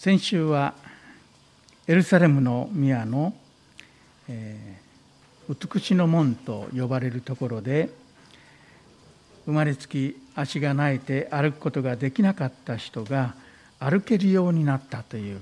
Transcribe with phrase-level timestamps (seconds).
[0.00, 0.72] 先週は
[1.86, 3.34] エルサレムの宮の、
[4.30, 7.90] えー、美しの門と呼ばれるところで
[9.44, 13.34] 生まれつき足が泣いて歩くことができなかった人が
[13.78, 15.40] 歩けるようになったという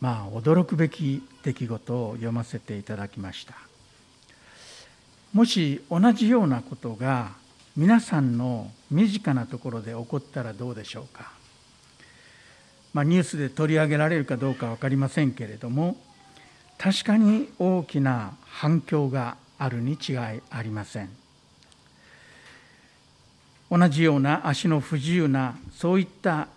[0.00, 3.54] まあ驚くべき出来事を読ませていただきました。
[5.32, 7.32] もし同じようなことが
[7.76, 11.39] 皆さんの身近なところで起こったらどうでしょうか？
[12.92, 15.96] まあ、ニュースで取り上げられるかどうか分かりませんけれども
[16.78, 20.16] 確かに大きな反響があるに違い
[20.50, 21.10] ありません。
[23.70, 26.48] 同じような足の不自由なそういった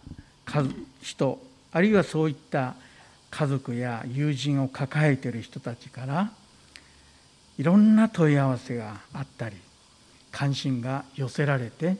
[1.01, 1.39] 人
[1.71, 2.73] あるいはそういった
[3.29, 6.31] 家族や友人を抱えている人たちから
[7.57, 9.55] いろんな問い合わせがあったり
[10.31, 11.97] 関心が寄せられて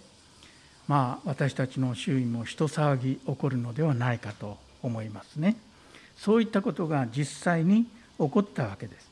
[0.88, 5.56] まあ、私たちの周囲も人騒ぎ起こるのではないかと思いますね。
[6.18, 7.86] そういったことが実際に
[8.18, 9.10] 起こったわけです。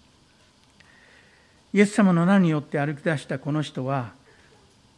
[1.74, 4.12] イエス様の名によって歩き出したこの人は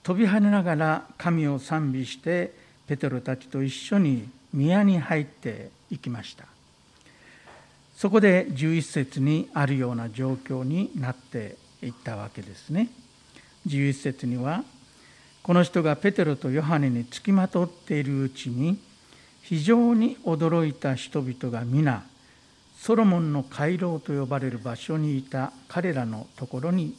[0.02, 2.52] 飛び跳ねながら神を賛美して
[2.88, 6.46] ペテロたちと一緒に宮に入っていきました。
[7.96, 12.90] そこで11節にあるような状況になっていったわけですね。
[13.68, 14.64] 11節には
[15.44, 18.80] この人がペテロとヨハネにつきまとっているうちに
[19.42, 22.04] 非常に驚いた人々が皆
[22.80, 26.96] ソロモンの回廊と呼ばれる場所にいた彼らのところに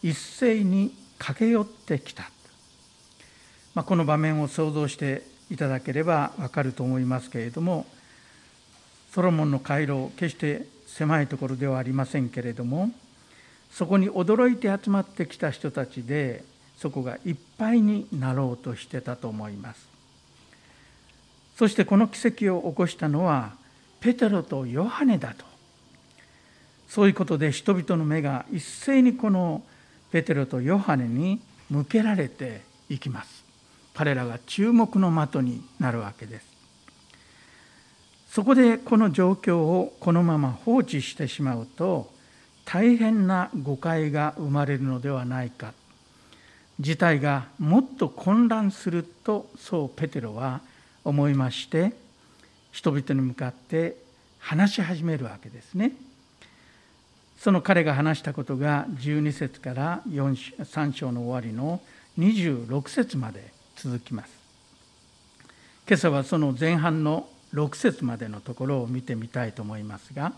[0.00, 2.30] 一斉に駆け寄ってきた、
[3.74, 7.84] まあ、この場面を想像していただければわかると思いますけれども
[9.12, 12.90] ソロモンの回廊決して狭いところではありませんけれども
[13.72, 16.44] そこに驚いて集まってきた人たちで
[16.76, 19.88] そこがいっぱいになろうとしてたと思います。
[21.56, 23.54] そしてこの奇跡を起こしたのは
[24.00, 25.44] ペテロとヨハネだと。
[26.88, 29.62] そういうことで人々の目が一斉にこの
[30.12, 33.44] ペテロとヨハネに向けられていきます。
[33.94, 36.46] 彼らが注目の的になるわけです。
[38.30, 42.12] そこでこの状況をこのまま放置してしまうと
[42.66, 45.72] 大変な誤解が生まれるのではないか
[46.80, 50.60] 事態がもっと混乱するとそうペテロは
[51.04, 51.92] 思いまして
[52.72, 53.96] 人々に向かって
[54.38, 55.92] 話し始めるわけですね。
[57.38, 61.80] その彼が話したことが12節から3章の終わりの
[62.18, 64.30] 26節まで続きます。
[65.88, 70.32] 今朝はその前半の6節までのところを見てみたいと思いますが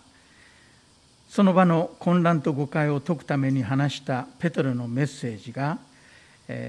[1.29, 5.79] その場の混乱と誤解を解くために話したペトロのメッセージが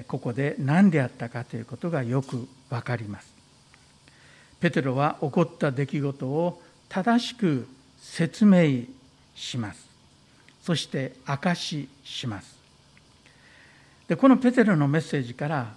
[0.08, 3.34] ここで何であったかということがよく分かります。
[4.60, 7.68] ペテロは起こった出来事を正しく
[7.98, 8.84] 説明
[9.36, 9.88] します。
[10.64, 12.58] そして証しします。
[14.08, 15.74] でこのペテロのメッセージから、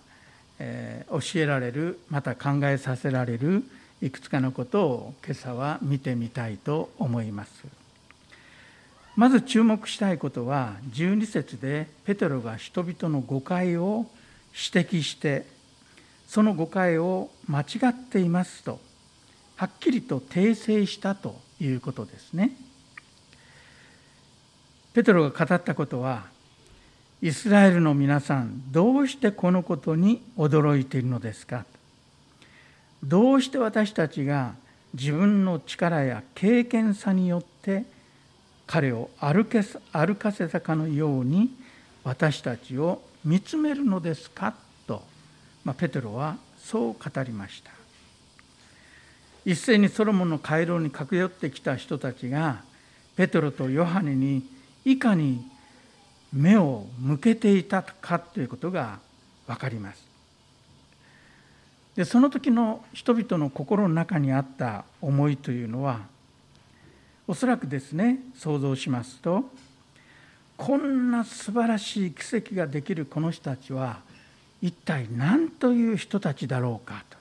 [0.59, 3.63] えー、教えられるまた考えさせられる
[4.01, 7.82] いくつかのことを今朝は見てみたいと思います。
[9.15, 14.07] まず注目したいことは12節でペテロが人々の誤解を
[14.75, 15.47] 指摘して
[16.27, 18.81] その誤解を間違っていますと
[19.57, 22.53] はっきりと訂正したということですね。
[24.95, 26.25] ペテロが語ったことは
[27.21, 31.65] イスラエルの皆さんどうしてこのことに驚いているのですか？
[33.05, 34.55] どうして私たちが
[34.95, 37.85] 自分の力や経験さによって
[38.67, 39.63] 彼を歩け
[39.93, 41.51] 歩かせたかのように
[42.05, 44.55] 私たちを見つめるのですか
[44.87, 45.03] と、
[45.65, 47.71] まあ、ペテロはそう語りました。
[49.45, 52.63] 一斉にソロモンの回廊に駆け寄ってきた人たちが
[53.17, 54.45] ペテロとヨハネに
[54.85, 55.45] いかに
[56.33, 59.01] 目を向けていたかということが
[59.47, 60.13] 分かります。
[61.97, 66.01] でその時の人々の心の中にあった思いというのは
[67.27, 69.45] おそらくですね想像しますと
[70.57, 74.01] こんな素晴らしい奇跡ができるこの人たちは
[74.61, 77.19] 一体何という人たちだろうかと。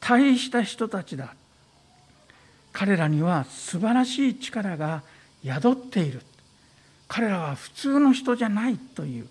[0.00, 1.34] 大した人たちだ。
[2.72, 5.02] 彼らには素晴らしい力が
[5.44, 6.22] 宿っている。
[7.08, 9.26] 彼らは普通の人じゃないという、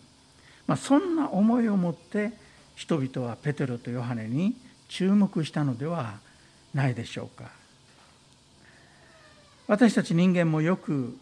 [0.67, 2.31] まあ、そんな思いを持って
[2.75, 4.55] 人々はペテロとヨハネに
[4.87, 6.19] 注目したのでは
[6.75, 7.62] ないでしょうか。
[9.67, 11.17] 私たち人間もよく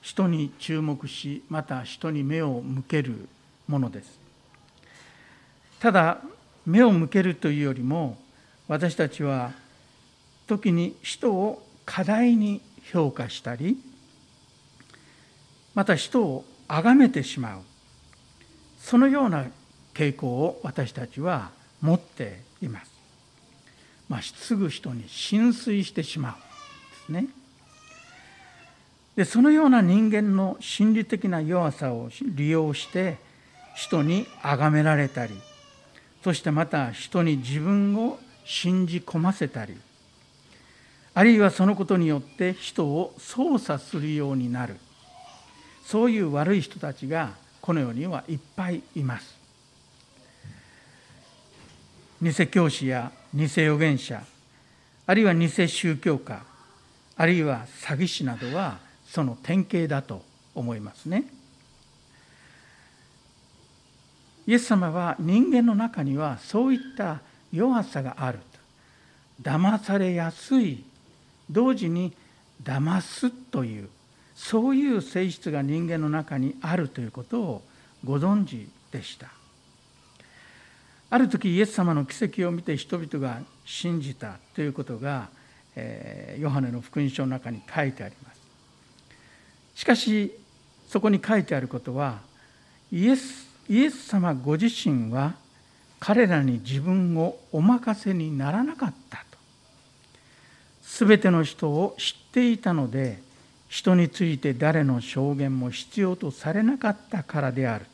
[0.00, 3.28] 人に注目しまた人に目を向ける
[3.66, 4.18] ものです
[5.80, 6.20] ただ
[6.64, 8.18] 目を向けるというよりも
[8.68, 9.52] 私たちは
[10.46, 12.60] 時に人を過大に
[12.92, 13.76] 評価したり
[15.74, 17.60] また人を崇めてしまう
[18.78, 19.46] そのような
[19.94, 22.90] 傾向を私たちは持っています。
[24.08, 27.28] まあ、すぐ人に浸水してしまうですね。
[29.16, 33.16] でそのような人間の心理的な弱さを利用して
[33.74, 35.34] 人に崇められたり
[36.22, 39.74] そしてまた人に自分を信じ込ませたり
[41.14, 44.76] あるいはそのことによって人を操作するようになる
[45.84, 49.36] そういう悪い人たちがこの世にはいっぱいいます。
[52.22, 54.22] 偽教師や偽預言者
[55.06, 56.42] あるいは偽宗教家
[57.16, 58.78] あるいは詐欺師などは
[59.16, 60.22] その典型だと
[60.54, 61.24] 思いますね。
[64.46, 67.20] イエス様は人間の中にはそういった
[67.50, 68.44] 弱さがあると。
[69.42, 70.84] 騙されやすい
[71.48, 72.12] 同時に
[72.62, 73.88] 騙すという
[74.34, 77.62] そういう性質が人間の中にあるということを
[78.04, 79.28] ご存知でした。
[81.08, 85.30] ある時イエス様の奇跡を見て人々が信じたということが、
[85.74, 88.25] えヨハネの福音書の中に書いてあります。
[89.76, 90.32] しかし
[90.88, 92.18] そこに書いてあることは
[92.90, 95.34] イエスイエス様ご自身は
[96.00, 99.38] 彼らに自分をお任せにならなかったと。
[101.06, 103.20] 全ての人を知っていたので
[103.68, 107.86] 人について誰の証言も必要とされなかったからである。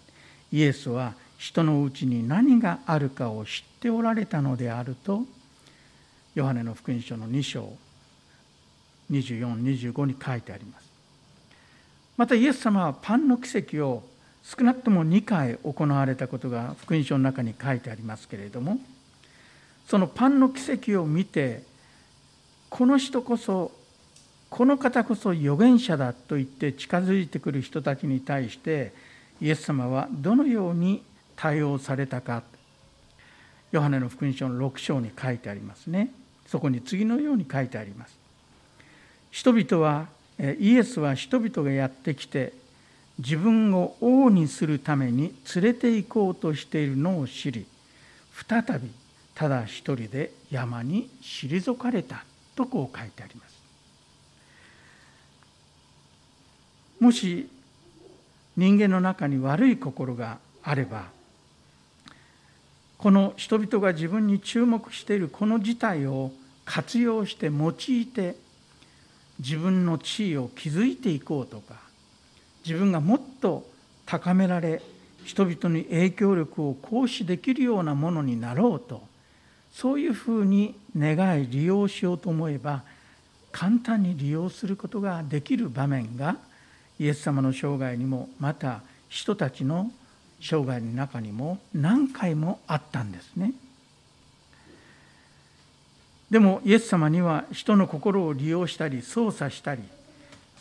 [0.53, 5.23] イエスは人のうちに何があるかを知っておられたのであると
[6.35, 7.73] ヨハネの福音書の2章
[9.11, 10.82] 2425に書いてあります。
[12.17, 14.03] またイエス様はパンの奇跡を
[14.43, 18.79] 少なくとも2回行われたことが福音書の中に書いてありますけれども
[19.89, 21.63] そのパンの奇跡を見て
[22.69, 23.73] この人こそ
[24.51, 28.93] この方こそ預言者だと言って近づいてくる人たちに対して
[29.41, 31.03] イエス様はどのように
[31.37, 32.43] 対応されたか。
[33.73, 36.13] ヨハネの福音書の6章に書いてありますね。
[36.47, 38.15] そこに次のように書いてあります。
[39.31, 40.09] 人々は
[40.59, 42.53] イエスは人々がやってきて
[43.19, 47.67] 自分を王にするために連れて行こうとしているのを知り
[48.49, 48.91] 再び
[49.35, 52.25] ただ一人で山に退かれた
[52.57, 53.53] とこう書いてあります。
[56.99, 57.49] もし
[58.57, 61.07] 人間の中に悪い心があれば
[62.99, 66.31] この人々が自分に注目しているこの事態を
[66.65, 68.37] 活用して用いて
[69.39, 71.75] 自分の地位を築いていこうとか
[72.65, 73.67] 自分がもっと
[74.07, 74.83] 高められ
[75.25, 79.03] 人々に影響力を行使できるようなものになろうと
[79.73, 82.83] そういうふうに願い利用しようと思えば
[83.51, 86.37] 簡単に利用することができる場面が
[86.99, 89.91] イエス様の生涯にもまた人たちの
[90.41, 93.53] 生涯の中にも何回もあったんですね。
[96.33, 99.83] でもイエス様には人の心を利用したり操作したり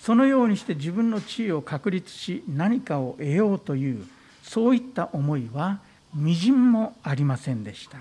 [0.02, 4.06] そのようにして自分の地位を確立し何かを得ようという
[4.44, 5.80] そういった思いは
[6.14, 8.00] みじんもありませんでした。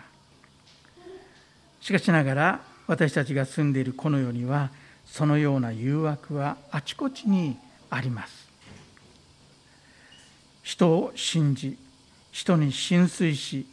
[1.80, 4.70] しかしながら私たちが住んでいるこの世には
[5.06, 7.56] そのような誘惑はあちこちに
[7.88, 8.48] あります。
[10.64, 11.78] 人を信じ
[12.32, 13.64] 人に浸水し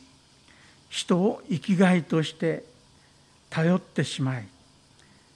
[0.87, 2.76] 人を生きがいとして
[3.49, 4.47] 頼ってしまい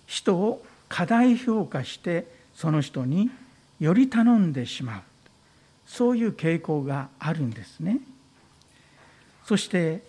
[0.05, 3.31] 人を過大評価してその人に
[3.79, 5.01] より頼んでしまう
[5.87, 7.99] そういう傾向があるんですね
[9.45, 10.03] そして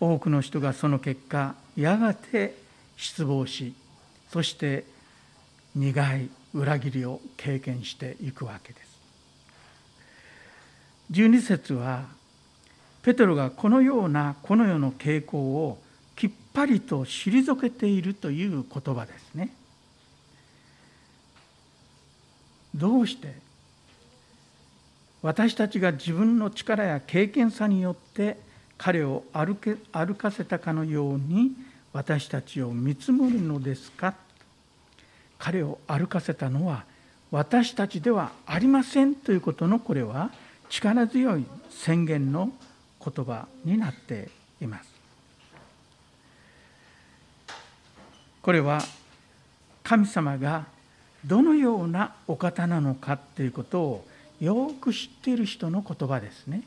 [0.00, 2.54] 多くの人がその結果やがて
[2.96, 3.74] 失望し
[4.30, 4.84] そして
[5.74, 8.86] 苦い裏切りを経験していくわけです。
[11.12, 12.04] 12節は
[13.02, 15.78] ペテロがこのようなこの世の傾向を
[16.56, 19.50] ぱりと退けているという言葉ですね。
[22.74, 23.34] どうして？
[25.20, 28.38] 私たちが自分の力や経験さによって
[28.78, 31.52] 彼を歩け歩かせたかのように
[31.92, 34.14] 私たちを見積もるのですか？
[35.38, 36.84] 彼を歩かせたのは
[37.30, 40.30] 私たちではありませんということのこれは
[40.70, 42.50] 力強い宣言の
[43.04, 44.30] 言葉になって
[44.62, 44.95] います。
[48.46, 48.80] これは
[49.82, 50.66] 神様が
[51.24, 54.06] どのようなお方なのかということを
[54.40, 56.62] よく知っている人の言葉ですね。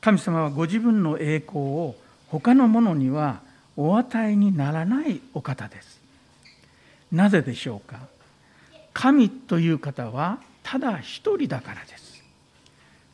[0.00, 1.96] 神様はご自分の栄光を
[2.28, 3.42] 他のものには
[3.76, 6.00] お与えにならないお方です。
[7.12, 8.00] なぜでしょうか。
[8.94, 12.24] 神という方はただ一人だからです。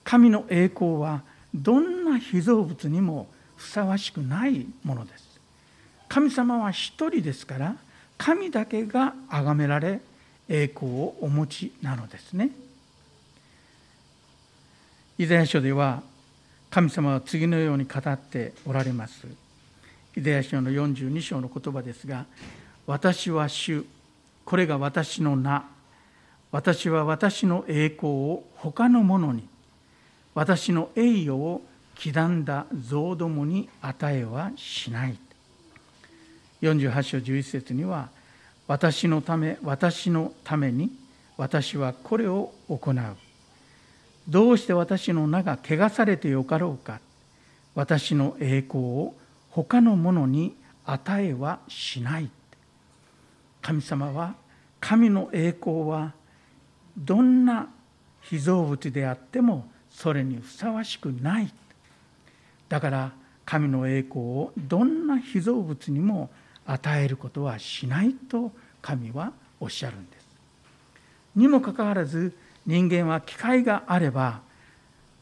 [0.04, 5.31] 神の栄光はどんな被造物にもふさわしくないものです。
[6.12, 7.74] 神様は一人ですから
[8.18, 10.02] 神だけが崇められ
[10.46, 12.50] 栄光をお持ちなのですね。
[15.16, 16.02] イザヤ書では
[16.68, 19.26] 神様は次のように語っておられます。
[20.14, 22.26] イザヤ書の42章の言葉ですが
[22.86, 23.86] 私は主
[24.44, 25.64] これが私の名。
[26.50, 29.48] 私は私の栄光を他の者に
[30.34, 31.62] 私の栄誉を
[31.98, 35.16] 刻んだ像どもに与えはしない
[36.62, 38.08] 48章11節には
[38.68, 40.90] 私のため私のために
[41.36, 42.96] 私はこれを行う。
[44.28, 47.00] どうして私の名が汚されてよかろうか。
[47.74, 49.14] 私の栄光を
[49.50, 50.54] 他の者に
[50.84, 52.30] 与えはしない。
[53.60, 54.34] 神様は
[54.80, 56.12] 神の栄光は
[56.96, 57.68] どんな
[58.22, 61.52] 被造物であってもそれにふさわしくない。
[62.68, 63.12] だから
[63.44, 66.30] 神の栄光をどんな被造物にも
[66.66, 70.26] 与えることはしないと神はおっしゃるんです。
[71.36, 74.40] にもかかわらず人間は機会があれば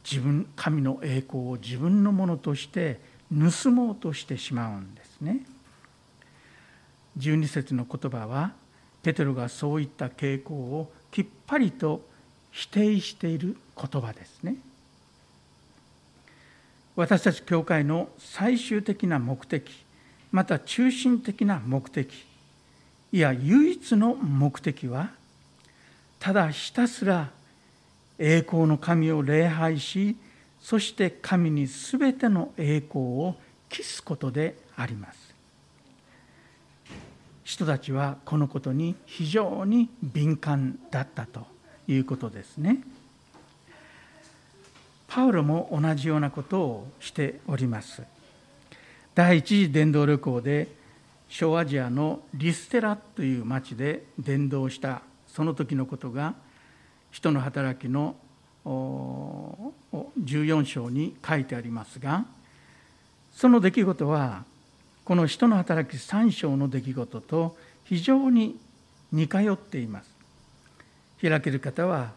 [0.08, 5.40] 自分神の栄光を自分のものとして盗もうとしてしまうんですね。
[7.18, 8.52] 12節の言葉は
[9.02, 12.02] ペテロがそういった傾向をきっぱりと
[12.50, 14.56] 否定している言葉ですね。
[16.96, 19.84] 私たち教会の最終的な目的
[20.32, 22.26] また中心的な目的
[23.12, 25.10] いや唯一の目的は
[26.18, 27.30] ただひたすら
[28.18, 30.16] 栄光の神を礼拝し
[30.60, 33.36] そして神に全ての栄光を
[33.68, 35.34] 期すことであります。
[37.44, 41.46] 人たちはこのことに非常に敏感だったと
[41.88, 42.82] いうことですね。
[45.08, 48.02] パウロも同じようなことをしております。
[49.14, 50.68] 第一次伝道旅行で
[51.28, 56.34] 小アジアのリステラという町で伝道したその時のことが
[57.10, 58.14] 人の働きの
[58.64, 62.24] 14章に書いてありますが
[63.32, 64.44] その出来事は
[65.04, 68.58] この人の働き3章の出来事と非常に
[69.12, 70.10] 似通っています。
[71.20, 72.12] 開ける方は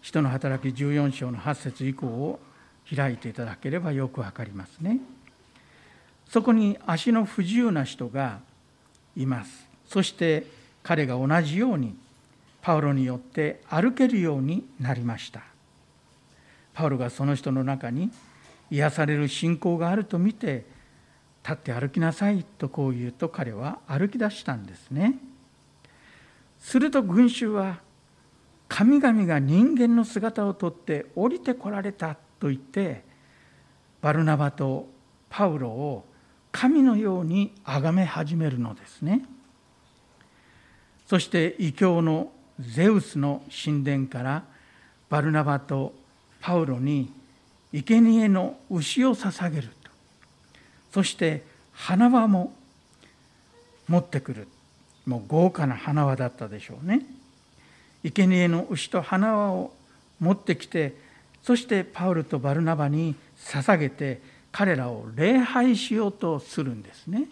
[0.00, 2.38] 人の働き14章の8節以降を
[2.94, 5.00] 開いていただければよくわかりますね。
[6.28, 8.40] そこに足の不自由な人が
[9.16, 9.66] います。
[9.86, 10.46] そして
[10.82, 11.96] 彼が同じように
[12.60, 15.42] パウロによって歩けるようになりました。
[16.74, 18.10] パウロがその人の中に
[18.70, 20.66] 癒される信仰があると見て
[21.42, 25.14] 立って歩きなさいとこう言うと彼は歩き出したんですね。
[26.58, 27.78] すると群衆は
[28.68, 33.04] 神々が人間の姿をとって降りてこられたと言って
[34.02, 34.88] バルナバと
[35.30, 36.04] パウロを
[36.56, 39.26] 神のように崇め始めるのですね。
[41.06, 44.42] そして異教のゼウスの神殿から
[45.10, 45.92] バルナバと
[46.40, 47.12] パウロに
[47.74, 49.90] 生贄の牛を捧げると。
[50.94, 51.44] そして
[51.74, 52.54] 花輪も
[53.86, 54.48] 持ってくる。
[55.04, 57.04] もう豪華な花輪だったでしょうね。
[58.02, 59.74] 生贄の牛と花輪を
[60.20, 60.96] 持ってきて
[61.42, 64.22] そしてパウルとバルナバに捧げて
[64.58, 67.28] 彼らを礼拝しようとするんですね。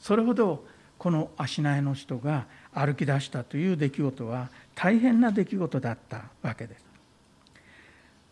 [0.00, 0.66] それほど
[0.98, 6.84] この足苗の人が歩き出したという出来事は大変な出来事だったわけです。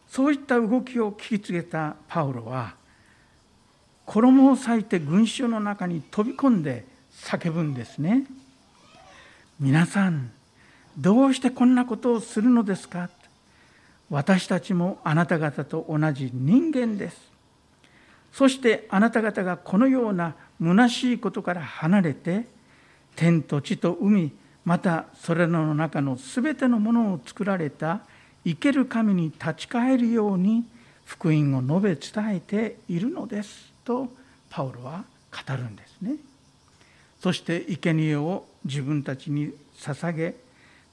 [0.08, 2.74] そういった動きを聞きつけたパウロは
[4.06, 8.24] 衣を裂いて群衆の中に飛び込んで叫ぶんですね。
[9.60, 10.32] 皆さん
[10.98, 13.08] どうしてこんなことをするのですか？
[14.10, 17.33] 私たちもあなた方と同じ人間です。
[18.34, 22.46] そしてあなた方がこのような虚しいことから離れて
[23.14, 24.32] 天と地と海
[24.64, 28.00] またそれらの中のすべてのものを作られた
[28.44, 30.64] 生ける神に立ち返るように
[31.04, 34.08] 福音を述べ伝えているのですと
[34.50, 36.16] パウロは語るんですね。
[37.20, 40.34] そして生贄を自分たちに捧げ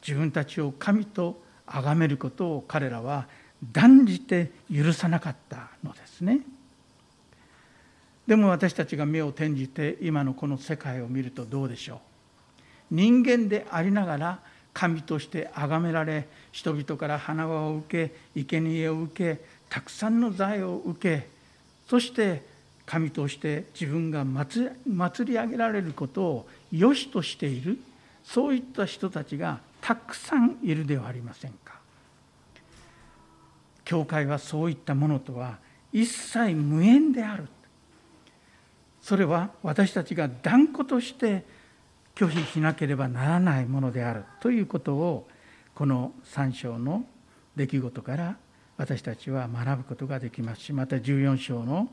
[0.06, 3.26] 自分たちを神と崇めることを彼らは
[3.72, 6.42] 断じて許さなかったのですね。
[8.32, 12.00] でも私たちが目を転じて今のこの世界を見るとどうでしょう？
[12.90, 14.40] 人間でありながら
[14.74, 21.28] 神として崇められ人々から花輪を受け生贄を受けたくさんの財を受け
[21.90, 22.46] そして
[22.86, 24.72] 神として自分が祭
[25.26, 27.80] り上げられることを良しとしている
[28.24, 31.74] そういった人たちがたくさんいるではありませんか？
[33.84, 35.58] 教会はそういったものとは
[35.92, 37.50] 一切無縁である。
[39.02, 41.44] それは私たちが断固として
[42.16, 45.28] 拒否しなければならないものであるということを
[45.74, 47.06] この3章の
[47.56, 48.36] 出来事から
[48.78, 51.90] 私たちは学ぶことができますしまた14章の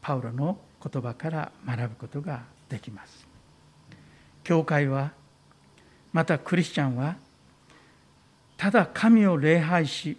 [0.00, 3.26] パウロの言葉から学ぶことができます。
[4.44, 5.12] 教会は
[6.12, 7.16] またクリスチャンは
[8.56, 10.16] ただ神を礼拝し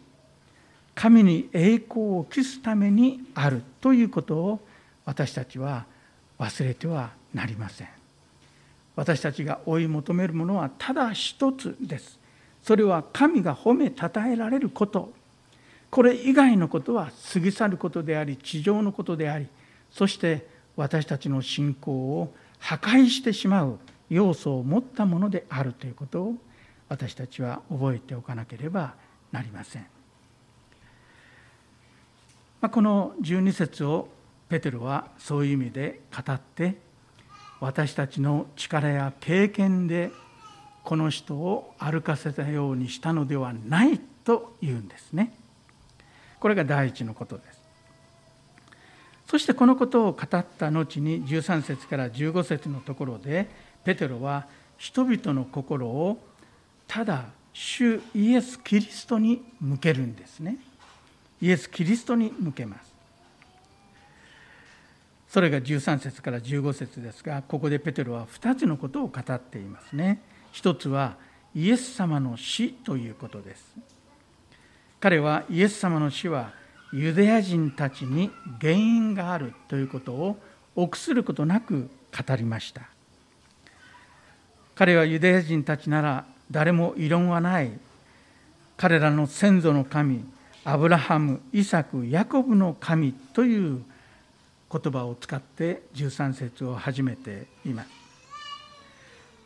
[0.96, 4.60] 神に栄光を期すためにあるということを
[5.06, 5.86] 私たちは
[6.40, 7.88] 忘れてはなりません。
[8.96, 12.20] 私たちが追い求めるものはただ一つです。
[12.62, 15.14] それは神が褒めたたえられること。
[15.94, 19.48] これ以外のことは過ぎ去ることであり地上のことであり
[19.92, 23.78] そして私たちの信仰を破壊してしまう
[24.10, 26.36] 要素を持ったものであるということを
[26.90, 28.96] 私たちは覚えておかなければ
[29.32, 29.86] なりません。
[32.62, 34.08] この12節を
[34.54, 36.76] ペテロはそういう意味で語って
[37.60, 40.12] 私たちの力や経験で
[40.84, 45.34] この人を歩かせたようにしたのではないというんですね。
[46.40, 47.60] これが第一のことです。
[49.28, 53.50] そしてこのことを語った後に13節から15節のところで
[53.84, 54.46] ペテロは
[54.78, 56.20] 人々の心を
[56.88, 60.58] ただ主イエス・キリストに向けるんですね。
[61.42, 62.93] イエス・キリストに向けます。
[65.34, 70.22] それが13節から15節ですがここでペテロは2つのことを語っていますね。
[70.52, 71.18] 一つは
[71.56, 73.75] イエス様の死ということです。
[75.00, 76.54] 彼はイエス様の死は
[76.94, 78.30] ユダヤ人たちに
[78.62, 80.38] 原因があるということを
[80.75, 82.84] 臆することなく語りました。
[84.75, 87.72] 彼はユダヤ人たちなら誰も異論はない。
[88.78, 90.24] 彼らの先祖の神
[90.63, 93.84] アブラハムイサクヤコブの神という
[94.74, 97.90] 言葉を使って13節を始めています。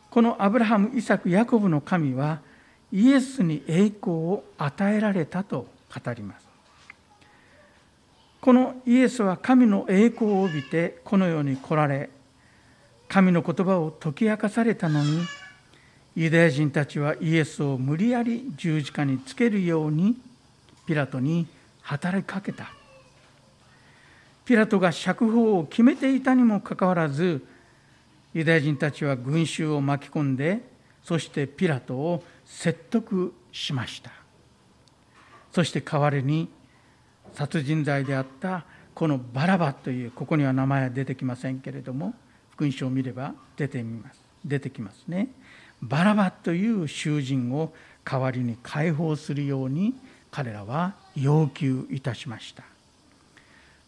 [0.10, 2.40] このアブラハムイサクヤコブの神は
[2.94, 6.48] イエスに栄光を与えられたと語ります。
[8.40, 12.10] このイエスは神の栄光を帯びてこの世に来られ
[13.10, 15.22] 神の言葉を解き明かされたのに
[16.16, 20.16] ユダヤ人たちはイエスを無理やり十字架につけるように
[20.86, 21.48] ピラトに
[21.82, 22.77] 働きかけた。
[24.48, 27.46] ピラトが釈放を決めていたにもかかわらず
[28.34, 30.62] ユダヤ人たちは群衆を巻き込んで
[31.04, 34.10] そしてピラトを説得しました。
[35.52, 36.48] そして代わりに
[37.34, 38.64] 殺人罪であった
[38.96, 42.14] このバラバというここには名前は出てきませんけれども
[42.52, 44.22] 福音書を見れば出てみます。
[44.46, 45.28] 出てきますね。
[45.82, 47.74] バラバという囚人を
[48.06, 49.94] 代わりに解放するように
[50.32, 52.64] 彼らは要求いたしました。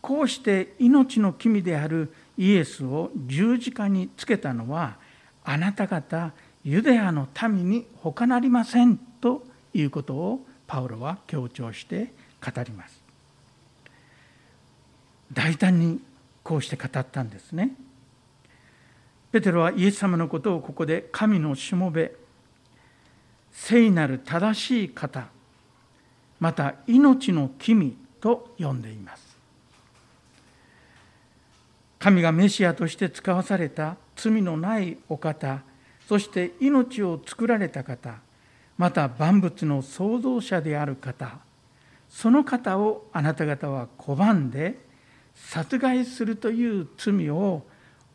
[0.02, 4.98] こうして命の君であるイエスを十字架につけたのは
[5.44, 6.32] あなた方
[6.64, 13.02] ユダヤの民に他なりませんということをパウロは強調して語ります。
[15.32, 16.00] 大胆に
[16.44, 17.76] こうして語ったんですね。
[19.32, 22.14] ペテロはイエス様のことをここで神のしもべ
[23.52, 25.28] 聖なる正しい方
[26.40, 29.29] また命の君と呼んでいます。
[32.00, 35.62] 神がメシアとして使わされた罪のないお方
[36.08, 38.16] そして命を作られた方
[38.78, 41.38] また万物の創造者である方
[42.10, 44.80] その方をあなた方は拒んで
[45.36, 47.64] 殺害するという罪を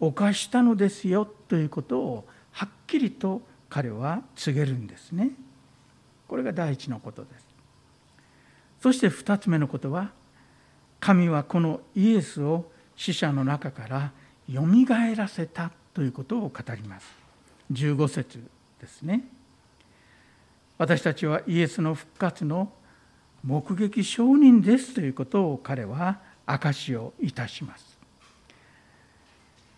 [0.01, 5.31] 犯したのですよということをはっきりと彼は告げるんですね。
[6.29, 7.47] これが第一のことです。
[8.81, 10.12] そして二つ目のことは
[11.01, 14.12] 神はこのイエスを死者の中から
[14.48, 17.07] よみがえらせたということを語ります。
[17.72, 18.42] 15節
[18.80, 19.24] ですね。
[20.76, 22.72] 私たちはイエスの復活の
[23.44, 27.98] 目撃証人ですということを彼は証しをいたします。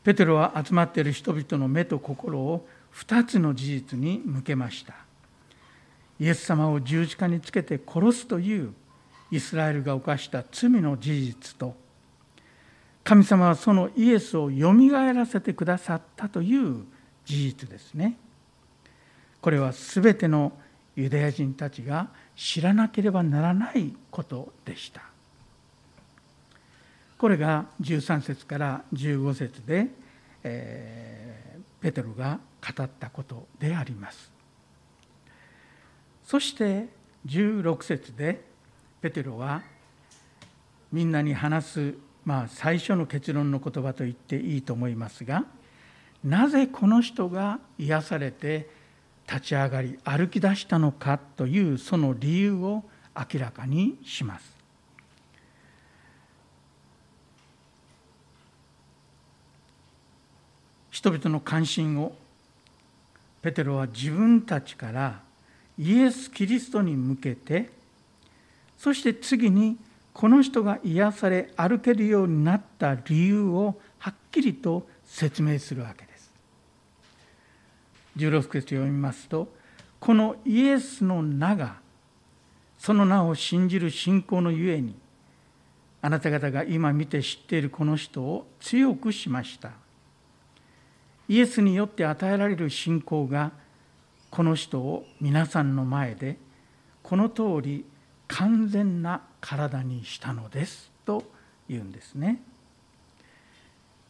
[0.05, 4.94] ペテロは集まっている人々の目と心を2つの事実に向けました。
[6.18, 8.72] イエス様を十字架につけて殺すという
[9.31, 11.74] イスラエルが犯した罪の事実と
[13.07, 16.85] 神様はそのイエスをよみがえらせてくださったという
[17.25, 18.19] 事実ですね。
[19.40, 20.53] これは全ての
[20.97, 25.03] ユダヤ人たちが知らなければならないことでした。
[27.16, 29.87] これが13節から15節で、
[30.42, 32.40] えー、ペテロが
[32.77, 34.31] 語ったことであります
[36.25, 36.88] そして
[37.27, 38.42] 16節で
[39.01, 39.62] ペテロは
[40.92, 41.95] みんなに話す、
[42.27, 45.45] まあ、最初の結論の言葉と言っていいと思いますが
[46.25, 48.69] なぜこの人が癒されて
[49.29, 52.83] 立ち上がり歩き出したのかというその理由を
[53.17, 54.57] 明らかにします。
[60.91, 62.15] 人々の関心を
[63.43, 65.21] ペテロは自分たちから
[65.79, 67.71] イエス・キリストに向けて
[68.79, 69.77] そして次に
[70.16, 76.33] この人が癒され歩けるようになった理由をはっきりと説明するわけです。
[78.16, 79.52] 16節読みますと
[80.00, 81.76] このイエスの名が
[82.79, 84.94] その名を信じる信仰のゆえに
[86.00, 89.72] あなた方が今見て知っているこの人を強くしました
[91.29, 93.52] イエスによって与えられる信仰が
[94.31, 96.38] この人を皆さんの前で
[97.02, 97.85] この通り
[98.29, 101.25] 完全な体にしたのですと
[101.69, 102.43] 言うんですね。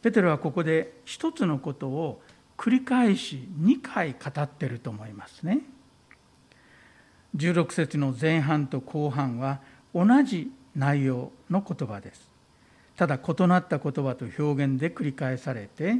[0.01, 2.21] ペテロはここで一つのことを
[2.57, 5.61] 繰り返し2回語ってると思いますね。
[7.35, 9.59] 16節の前半と後半は
[9.93, 12.27] 同じ内容の言葉です。
[12.95, 15.97] ただ異なった言葉と表現で繰り返されて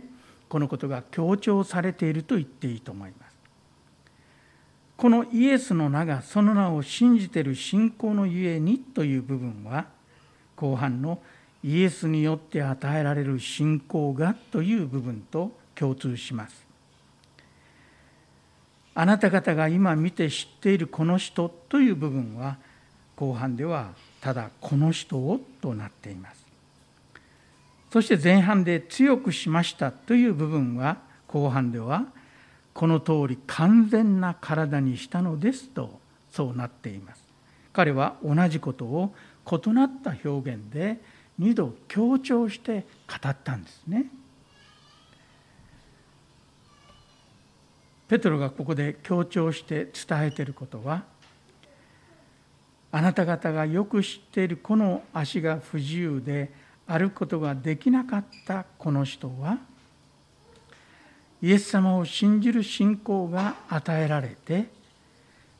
[0.50, 3.27] このことが強調されていると言っていいと思います。
[4.98, 9.86] このイエスの名がその名を信じてる信仰のゆえにという部分は
[10.56, 11.20] 後半の
[11.64, 16.66] イエスによって与えられる信仰がという部分と共通します。
[18.96, 22.58] あなた方が今見て知っているこの人という部分は
[23.16, 26.44] 後半ではただこの人をとなっています。
[27.92, 32.08] そして前半で強くしましたという部分は後半では
[32.78, 37.24] この通り完全な体にしたのですとそうなっています。
[37.74, 39.16] 彼は同じことを
[39.52, 41.02] 異なった表現で
[41.40, 44.06] 2度強調して語ったんですね。
[48.08, 51.04] ペトロがここで強調して伝えていることは
[52.92, 56.54] あなた方がよく知っているこの足が不自由で
[56.86, 59.58] 歩くことができなかったこの人は
[61.42, 64.66] イエス様を信じる信仰が与えられて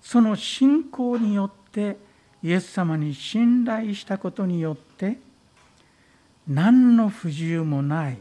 [0.02, 1.98] その信仰によって
[2.44, 5.18] イエス様に信頼したことによって
[6.48, 8.18] 何の不自由もない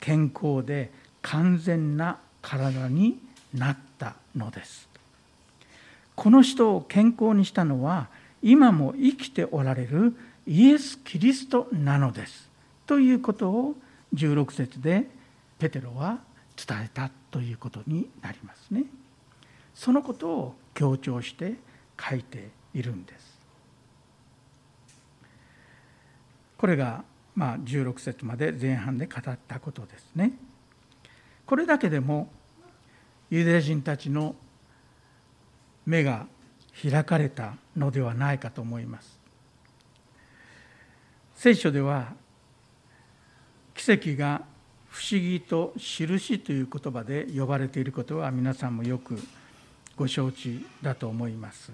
[0.00, 0.90] 健康で
[1.22, 3.18] 完全な体に
[3.54, 4.88] なったのです。
[6.14, 8.08] この人を健康にしたのは
[8.42, 10.14] 今も生きておられる
[10.46, 12.50] イエス・キリストなのです。
[12.86, 13.74] ということを
[14.14, 15.08] 16節で
[15.58, 16.18] ペテロは
[16.56, 18.84] 伝えたということになりますね。
[19.74, 21.54] そのことを強調して
[22.00, 23.34] 書いているんです。
[26.56, 30.32] これがまあ16節まで前半で語ったことですね。
[31.44, 32.28] これだけでも
[33.30, 34.34] ユダヤ人たちの
[35.84, 36.26] 目が
[36.80, 39.18] 開かれたのではないかと思います。
[41.34, 42.14] 聖書では
[43.74, 44.42] 奇跡が
[44.94, 49.18] 不思議と印という言葉で呼ばれていることは皆さんもよく
[49.96, 51.72] ご承知だと思います。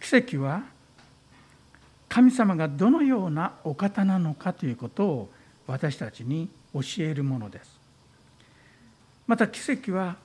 [0.00, 0.62] 奇跡は
[2.08, 5.30] 神様がどのようなお方なのかということを
[5.66, 7.78] 私たちに教えるものです。
[9.26, 10.16] また奇跡は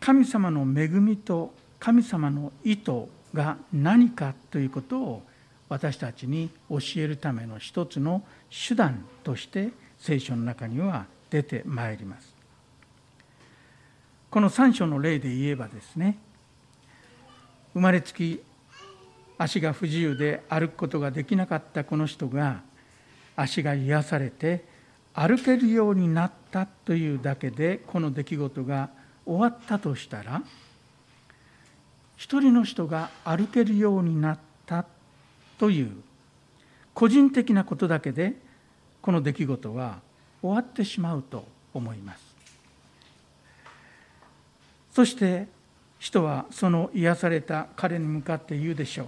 [0.00, 5.22] 神様の恵みと神様の意図が何かということを
[5.68, 9.70] 私たちに教えるための一つの手段として
[10.04, 12.34] 聖書の中には出てまいります。
[14.30, 16.18] この3章の例で言えばですね
[17.72, 18.42] 生まれつき
[19.38, 22.60] 足が不自由で歩くことができなかったこの人が
[23.34, 24.66] 足が癒されて
[25.14, 28.90] 歩けるようになったというだけでこの出来事が
[29.24, 30.42] 終わったとしたら
[32.18, 34.84] 一人の人が歩けるようになった
[35.56, 35.92] という
[36.92, 38.43] 個人的なことだけで
[39.04, 39.98] この出来事は
[40.40, 42.24] 終わってしまうと思います。
[44.94, 45.46] そして
[45.98, 49.06] 人はその癒された彼に向かって言うでしょう。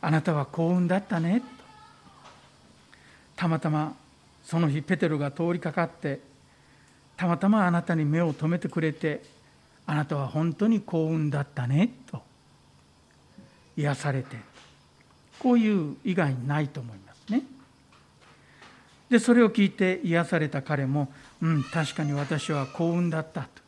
[0.00, 1.40] あなたは幸運だったね。
[1.40, 1.46] と
[3.34, 3.96] たまたま
[4.44, 6.20] その日ペテロが通りかかって
[7.16, 9.24] たまたまあなたに目を留めてくれて
[9.84, 11.90] あなたは本当に幸運だったね。
[12.08, 12.22] と
[13.76, 14.36] 癒されて。
[15.40, 17.42] こういう以外にないと思いますね。
[19.10, 23.62] でそれを聞いて癒された彼も「うん確かに私は幸運だった」と。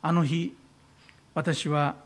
[0.00, 0.56] あの日
[1.34, 1.96] 私は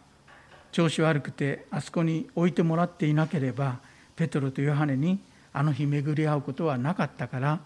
[0.72, 3.78] 調子悪くてあそこに置いてもらっていなければ
[4.16, 5.18] ペトロとヨハネに
[5.52, 7.60] あの日巡り合うことはなかったから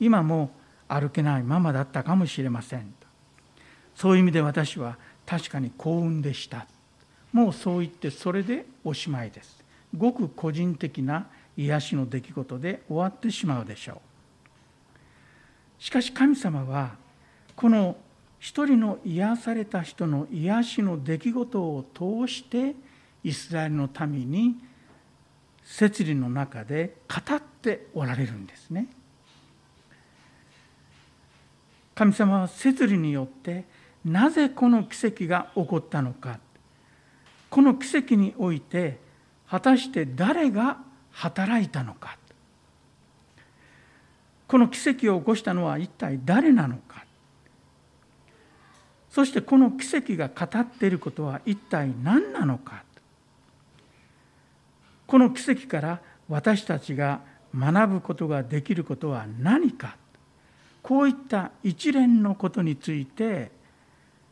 [0.00, 0.50] 今も
[0.88, 2.92] 歩けないままだったかもしれません
[3.96, 6.66] そういう意味で私は確かに幸運でした。
[7.32, 9.64] もうそう言ってそれでおしまいです。
[9.96, 14.00] ごく個人的な癒しの出来事で終わってしまうでしょ
[15.80, 16.94] うしかし神様は
[17.54, 17.96] この
[18.38, 22.74] 一人の癒された人の癒しの出来事を通して
[23.24, 24.56] イスラエルの民に
[25.64, 28.86] 摂理の中で語っておられるんですね。
[31.96, 33.64] 神様は摂理によって
[34.04, 36.38] なぜこの奇跡が起こったのか
[37.48, 38.98] この奇跡において
[39.48, 40.76] 果たして誰が
[41.16, 42.18] 働いたのか。
[44.46, 47.04] この奇跡を起こしたのは一体誰なのか。
[49.10, 52.84] そしてこの奇跡が語っていることは一体何なのか。
[55.06, 57.20] この奇跡から私たちが
[57.56, 59.96] 学ぶことができることは何か。
[60.82, 63.50] こういった一連のことについて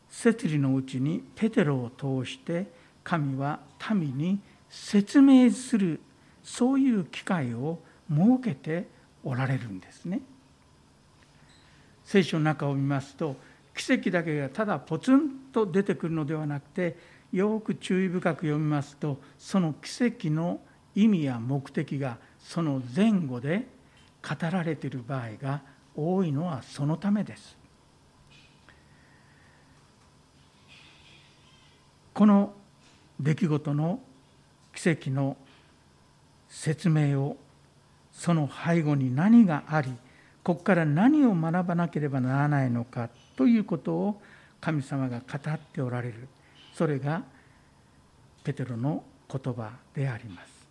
[0.07, 2.67] 摂理のうちにペテロを通して
[3.03, 3.59] 神は
[3.91, 5.99] 民に説明する
[6.45, 8.85] そういう機会を設けて
[9.23, 10.21] おられるんですね。
[12.05, 13.35] 聖書の中を見ますと
[13.75, 16.95] 奇跡だけがただポツンと出てくるのではなくて
[17.33, 20.59] よく注意深く読みますとその奇跡の
[20.93, 23.67] 意味や目的がその前後で
[24.21, 25.61] 語られている場合が
[25.95, 27.57] 多いのはそのためです。
[32.13, 32.53] この
[33.19, 33.99] 出来事の
[34.73, 35.35] 奇跡の
[36.55, 37.37] 説明を。
[38.11, 39.91] その背後に何があり
[40.41, 44.21] ここから何を学ばなければならないのかということを
[44.61, 46.27] 神様が語っておられる。
[46.73, 47.23] それが
[48.43, 50.67] ペテロの言葉であります。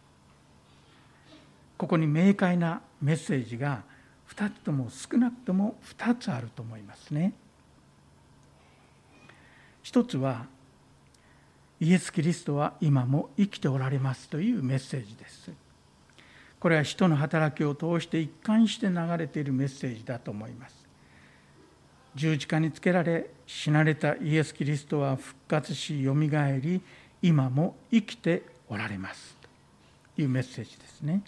[1.77, 3.83] ここに明快なメッセージが
[4.31, 7.35] 2つとも少なくとも2つあると思いますね。
[9.83, 10.47] 一つは
[11.81, 15.64] イエス・キリストは今も生きておられますというメッセージです。
[16.65, 20.75] これは人の働きを通して一貫して流れているメッセージだと思います。
[22.15, 26.81] 十字架につけられ死なれたイエス・キリストは復活しよみがえり
[27.21, 29.37] 今も生きておられます。
[30.17, 31.21] というメッセージですね。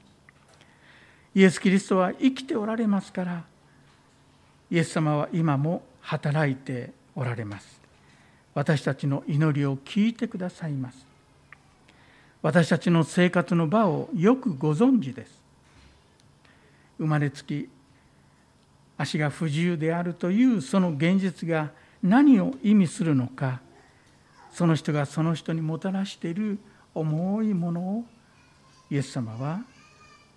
[1.35, 3.45] イエス・キリストは生きておられますから
[4.71, 7.79] イエス様は今も働いておられます。
[8.55, 11.16] 私たちの祈りを聞いてくださいます。
[12.43, 15.41] 私たちの生活の場をよくご存知です。
[16.99, 17.69] 生まれつき
[18.97, 21.71] 足が不自由であるというその現実が
[22.03, 23.61] 何を意味するのか
[24.53, 26.59] その人がその人にもたらしている
[26.95, 28.05] 重いものを
[28.91, 29.61] イエス様は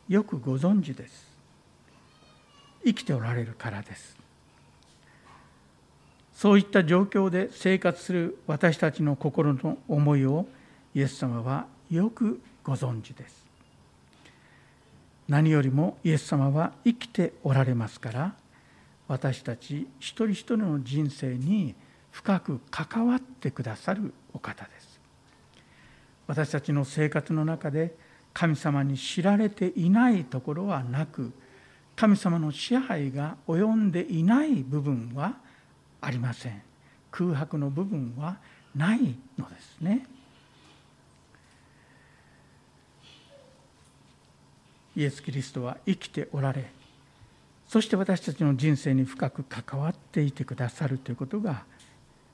[0.09, 1.29] よくご存知です。
[2.83, 4.17] 生きておられるからです。
[6.33, 10.47] そういった状況で生活する私たちの心の思いを
[10.95, 13.45] イエス様はよくご存知です。
[15.28, 18.34] 何よりもイエス様は生きておられますから
[19.08, 21.75] 私たち一人一人の人生に
[22.12, 24.99] 深く関わってくださるお方です。
[26.28, 27.95] 私たちの生活の中で
[28.34, 31.32] 神様に知られていないところはなく
[31.95, 35.34] 神様の支配が及んでいない部分は
[36.02, 36.62] ありません。
[37.12, 38.38] 空白の部分は
[38.75, 40.06] ないのですね。
[44.99, 46.69] イエス・キリストは生きておられ
[47.69, 51.63] そして私たちの人生に深く関わっていてくださるということが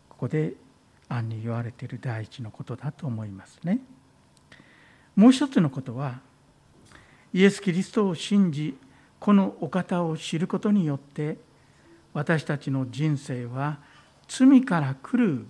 [0.09, 0.53] ここで
[1.07, 3.81] 暗に言われている第一のことだと思いますね。
[5.15, 6.19] もう一つのことは
[7.33, 8.75] イエス・キリストを信じ
[9.19, 11.37] このお方を知ることによって
[12.13, 13.77] 私たちの人生は
[14.27, 15.45] 罪から来る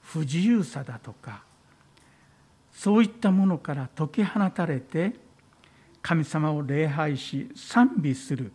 [0.00, 1.42] 不自由さだとか
[2.72, 5.22] そういったものから解き放たれて
[6.04, 8.52] 神様を礼拝し賛美する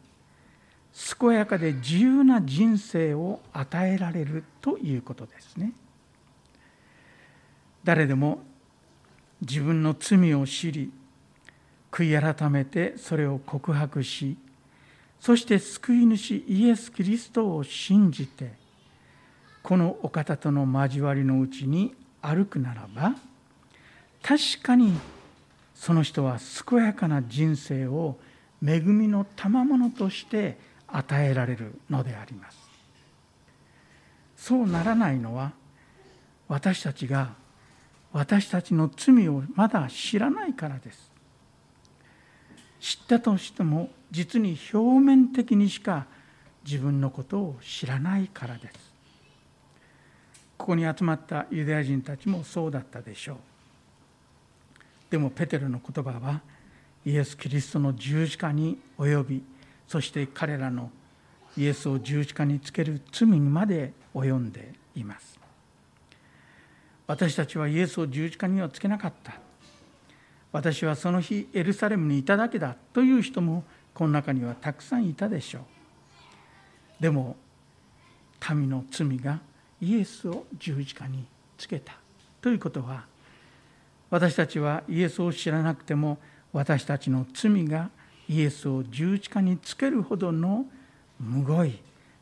[1.19, 5.73] 健やかで自由な人生を与えられるということですね。
[7.83, 8.43] 誰でも
[9.41, 10.91] 自分の罪を知り
[11.91, 14.37] 悔い改めてそれを告白し
[15.19, 18.51] そして救い主イエス・キリストを信じて
[19.63, 23.15] このお方との交わりのうちに歩くならば
[24.21, 24.93] 確かに
[25.79, 26.39] その人は
[26.69, 28.17] 健やかな人生を
[28.61, 30.57] 恵みの賜物として
[30.89, 32.57] 与えられるのであります。
[34.35, 35.53] そうならないのは
[36.49, 37.29] 私たちが
[38.11, 41.09] 私たちの罪をまだ知らないからです。
[42.81, 46.07] 知ったとしても実に表面的にしか
[46.65, 48.73] 自分のことを知らないからです。
[50.57, 53.37] ここに集まったユダヤ人たちもそうだったでしょう。
[55.09, 56.41] でもペテロの言葉は
[57.05, 59.43] イエス・キリストの十字架に及び
[59.87, 60.91] そして彼らの
[61.57, 65.39] イエスを十字架につける罪にまで及んでいます。
[67.07, 69.33] 私たちはイエスを十字架にはつけなかった。
[70.51, 75.63] 私はその日エルサレムにいただけだという人もこの中にはたくさんいたでしょう。
[76.99, 77.35] でも
[78.51, 79.39] 民の罪が
[79.81, 81.25] イエスを十字架に
[81.57, 81.93] つけた
[82.41, 83.05] ということは
[84.09, 86.17] 私たちはイエスを知らなくても
[86.51, 87.89] 私たちの罪が
[88.27, 90.65] イエスを十字架につけるほどの
[91.19, 91.79] むごい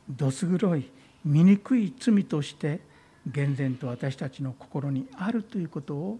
[0.08, 0.90] どす黒い
[1.24, 2.80] 醜い罪として
[3.26, 6.18] 厳然と私たちの心にあるということを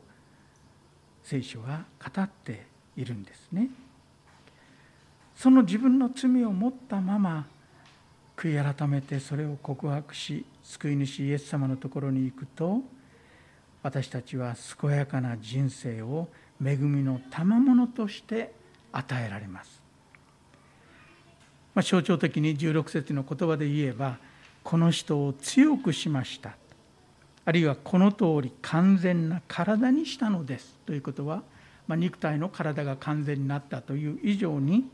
[1.23, 3.69] 聖書は語っているんですね。
[5.35, 7.47] その自分の罪を持ったまま
[8.37, 12.81] 悔い改めてそれを告白し救い主イエス様のところに行くと
[13.83, 16.29] 私たちは健やかな人生を
[16.65, 18.53] 恵みの賜物として
[18.93, 19.79] 与えられます。
[21.79, 24.19] まあ、象徴的に16節の言葉で言えば
[24.65, 26.57] この人を強くしました
[27.45, 31.45] あるいはこの通り完全な体にしたのですということは、
[31.87, 34.91] まあ、肉体の体が完全になったという以上に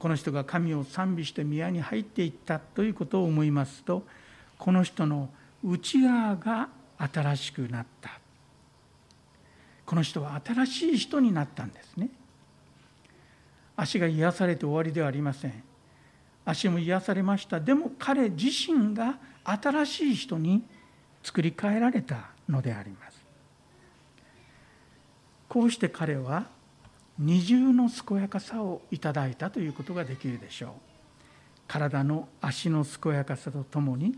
[0.00, 4.02] この人が神を賛美して宮に入っていったということを思いますと
[4.58, 5.28] この人の
[5.62, 6.68] 内側が
[7.00, 8.20] 新しくなった。
[9.86, 12.10] この人は新しい人になったんですね。
[13.76, 15.62] 足が癒されて終わりではありません。
[16.44, 17.58] 足も癒されました。
[17.60, 20.62] でも彼自身が新しい人に
[21.22, 23.20] 作り変えられたのであります。
[25.48, 26.46] こうして彼は
[27.18, 30.70] 二重の健やかさをいただいたということができるでしょう。
[31.66, 34.16] 体の足の健やかさとともに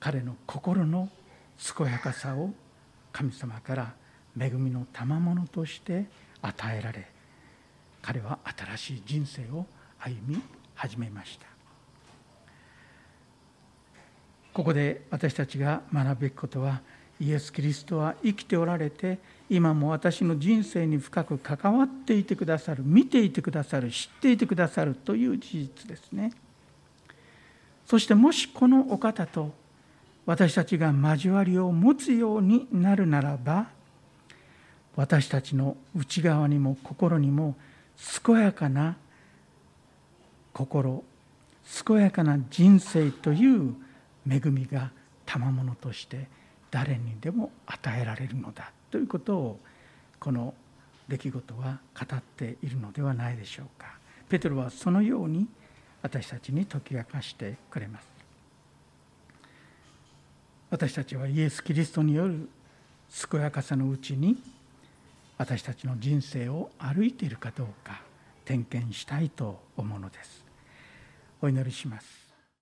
[0.00, 1.08] 彼の心の
[1.76, 2.50] 健やかさを
[3.12, 3.92] 神様から
[4.38, 6.06] 恵みの賜物として
[6.40, 7.06] 与えられ
[8.00, 8.38] 彼は
[8.76, 9.66] 新しい人生を
[9.98, 10.42] 歩み
[10.74, 11.46] 始めました。
[14.54, 16.80] ここで私たちが学ぶべきことは
[17.20, 26.32] イエス・キリストは生きておられて今も私の人生に深く関わっていてくださる見ていてくださる知っていてくださるという事実ですね。
[27.86, 29.52] そしてもしこのお方と
[30.26, 33.68] 私たちが交わりを持つようになるならば
[34.96, 37.56] 私たちの内側にも心にも
[38.24, 38.96] 健やかな
[40.52, 41.04] 心
[41.86, 43.74] 健やかな人生という
[44.28, 44.90] 恵みが
[45.26, 46.28] 賜物として
[46.70, 49.60] 誰にでも与えられるのだということを
[50.18, 50.54] この
[51.08, 53.98] 出来事は語っているのではないでしょうか。
[54.28, 55.48] ペテロはそのように
[56.02, 58.19] 私たちに解き明かしてくれます。
[60.70, 62.48] 私たちはイエス・キリストによる
[63.28, 64.36] 健やかさのうちに
[65.36, 68.02] 私たちの人生を歩いているかどうか
[68.44, 70.44] 点検したいと思うのです。
[71.42, 72.19] お祈りします。